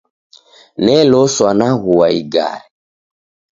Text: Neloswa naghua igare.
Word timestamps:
Neloswa 0.83 1.51
naghua 1.57 2.07
igare. 2.19 2.61